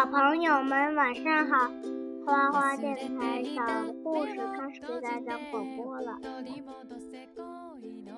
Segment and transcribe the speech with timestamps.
[0.00, 1.70] 小朋友们晚上好，
[2.24, 3.62] 花花电台小
[4.02, 6.16] 故事开始给大家广播了。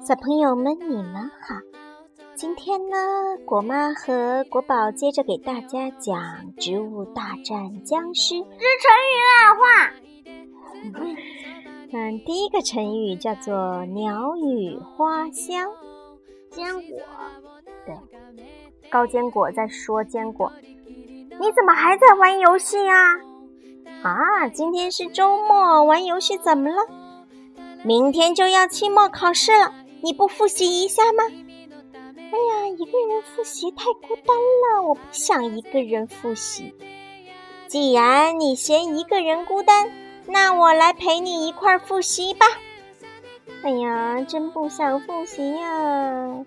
[0.00, 1.56] 小朋友们你们好，
[2.36, 2.96] 今天呢，
[3.44, 6.20] 果妈和果宝接着给大家讲
[6.54, 8.34] 《植物大战僵尸》。
[8.44, 9.92] 之成语二话。
[11.90, 15.68] 嗯，第一个成语叫做“鸟语花香”。
[16.48, 17.00] 坚果，
[17.84, 17.96] 对，
[18.88, 20.52] 高坚果在说坚果。
[21.40, 23.16] 你怎么还在玩游戏呀？
[24.02, 26.86] 啊，今天是周末，玩游戏怎么了？
[27.84, 31.24] 明天就要期末考试了，你不复习一下吗？
[31.26, 36.74] 哎呀，一个人复习太孤单了，我不想一个人复习。
[37.66, 39.90] 既然你嫌一个人孤单，
[40.26, 42.46] 那我来陪你一块儿复习吧。
[43.62, 46.44] 哎呀，真不想复习呀！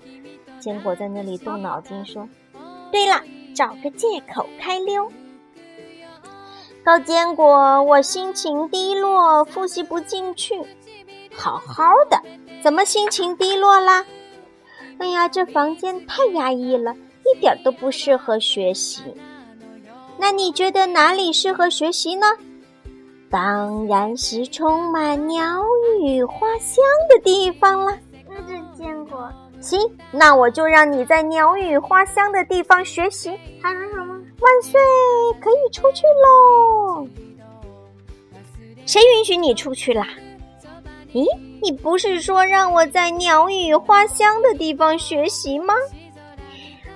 [0.60, 2.28] 坚果在那里动脑筋说
[2.92, 3.22] ：“对了，
[3.56, 5.12] 找个借口开溜。”
[6.86, 10.62] 高坚果，我心情低落，复习不进去。
[11.34, 12.22] 好好的，
[12.62, 14.06] 怎么心情低落啦？
[15.00, 19.02] 哎呀，这房间太压抑了，一点都不适合学习。
[20.18, 22.28] 那你觉得哪里适合学习呢？
[23.30, 25.44] 当然是充满鸟
[26.04, 27.98] 语花香的地方了。
[29.60, 29.80] 行，
[30.12, 33.32] 那我就让你在鸟语花香的地方学习。
[33.62, 34.14] 还能什么？
[34.40, 34.80] 万岁！
[35.42, 37.08] 可以出去喽。
[38.86, 40.08] 谁允许你出去啦？
[41.14, 41.26] 咦，
[41.64, 45.74] 你不是说让我在鸟语花香的地方学习吗？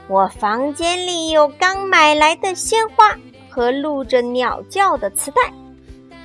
[0.08, 3.18] 我房间里有刚买来的鲜花
[3.50, 5.42] 和录着鸟叫的磁带。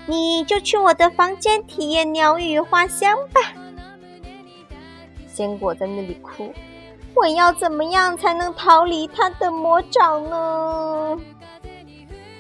[0.07, 3.41] 你就去我的房间体验鸟语花香吧。
[5.35, 6.55] 坚果在那里哭，
[7.15, 11.19] 我要怎么样才能逃离它的魔掌呢？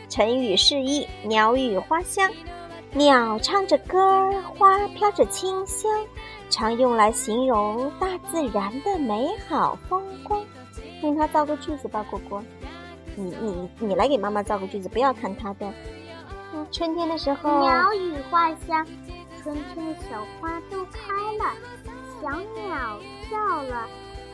[0.08, 2.30] 成语释义：鸟语花香。
[2.92, 5.90] 鸟唱着歌，花飘着清香，
[6.48, 10.40] 常用来形容大自然的美好风光。
[11.02, 12.40] 用它造个句子吧，果果。
[13.16, 15.72] 你你你来给妈妈造个句子，不要看它的。
[16.70, 18.86] 春天的时候，鸟语花香，
[19.42, 21.52] 春天的小花都开了，
[22.24, 22.98] 小鸟
[23.30, 23.86] 叫了，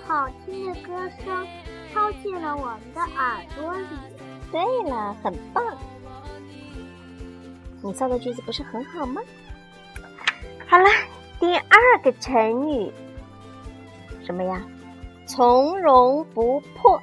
[0.07, 0.93] 好听的歌
[1.25, 1.45] 声
[1.91, 3.87] 飘进了我们的耳朵里。
[4.53, 5.77] 对了，很棒，
[7.83, 9.21] 你造的句子不是很好吗？
[10.69, 10.85] 好了，
[11.41, 12.93] 第二个成语，
[14.25, 14.63] 什么呀？
[15.27, 16.97] 从容不迫。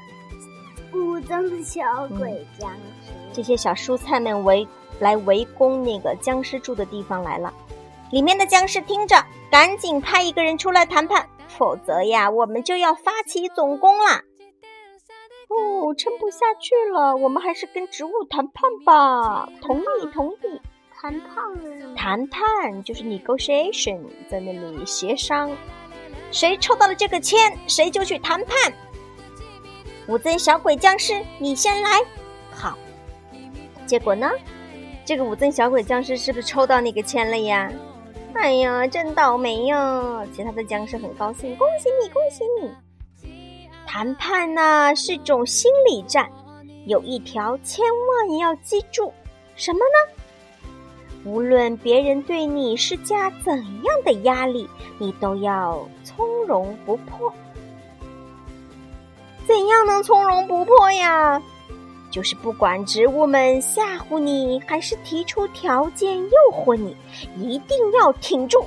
[0.94, 4.66] 武装的小鬼僵尸，这些小蔬菜们围。
[5.00, 7.54] 来围攻那个僵尸住的地方来了，
[8.10, 14.22] 里面的僵尸听着，赶紧派一个人出来谈判，否则呀，我们就要发起总攻啦！
[15.50, 19.48] 哦，撑不下去了，我们还是跟植物谈判吧。
[19.62, 20.62] 同意，同意。
[21.00, 21.96] 谈判？
[21.96, 25.50] 谈判就是 negotiation，在那里协商。
[26.32, 28.74] 谁抽到了这个签，谁就去谈判。
[30.08, 32.02] 武尊小鬼僵尸，你先来。
[32.52, 32.78] 好，
[33.86, 34.30] 结果呢？
[35.06, 37.72] 这个武尊小鬼僵尸是不是抽到那个签了呀？
[38.40, 40.26] 哎呀，真倒霉呀！
[40.34, 43.68] 其他的僵尸很高兴，恭喜你，恭喜你！
[43.86, 46.30] 谈判呢是种心理战，
[46.86, 49.12] 有一条千万要记住，
[49.56, 50.14] 什么呢？
[51.26, 57.34] 无论别人对你施加怎样的压力，你都要从容不迫。
[59.46, 61.42] 怎样能从容不迫呀？
[62.18, 66.98] 就是不管植物们吓唬你，还是提出条件诱惑你，
[67.38, 68.66] 一定要挺住，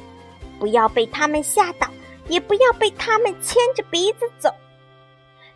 [0.61, 1.89] 不要被他们吓倒，
[2.29, 4.51] 也不要被他们牵着鼻子走。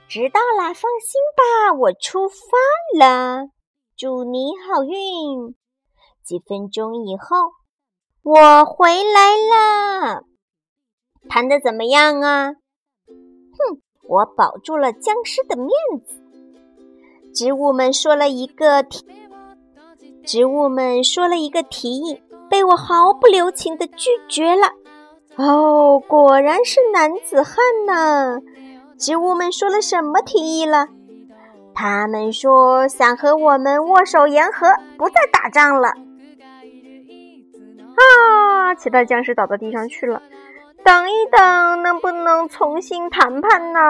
[0.08, 2.34] 知道啦，放心吧，我出发
[2.98, 3.50] 了，
[3.96, 5.54] 祝你好运。
[6.24, 7.36] 几分钟以后，
[8.24, 9.36] 我回来
[10.10, 10.24] 了，
[11.28, 12.54] 谈的怎么样啊？
[13.06, 15.70] 哼，我保住了僵尸的面
[16.04, 16.23] 子。
[17.34, 19.04] 植物们说了一个提，
[20.24, 24.68] 植物们说了一个提议，被我毫不留情的拒绝了。
[25.34, 28.38] 哦，果然是男子汉呢！
[28.96, 30.86] 植物们说了什么提议了？
[31.74, 35.88] 他们说想和我们握手言和，不再打仗了。
[37.96, 38.74] 啊！
[38.76, 40.22] 其他僵尸倒到地上去了。
[40.84, 43.80] 等一等，能不能重新谈判呢？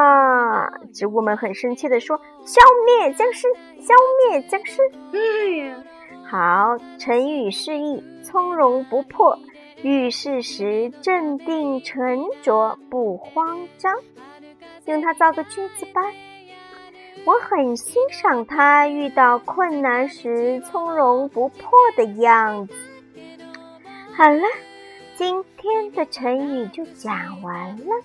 [0.93, 3.49] 植物们很生气地说：“消灭僵尸，
[3.81, 3.93] 消
[4.31, 4.81] 灭僵尸！”
[5.13, 5.85] 嗯，
[6.31, 9.37] 好，成语释义：从容不迫，
[9.83, 13.93] 遇事时镇定沉着，不慌张。
[14.85, 16.01] 用它造个句子吧。
[17.25, 22.75] 我很欣赏他遇到困难时从容不迫的样子。
[24.15, 24.43] 好了，
[25.17, 28.03] 今天的成语就讲完了，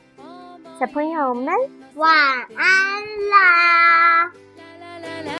[0.80, 1.54] 小朋友们
[1.96, 2.16] 晚
[2.56, 4.32] 安啦。